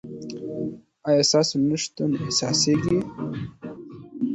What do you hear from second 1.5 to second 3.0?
نشتون احساسیږي؟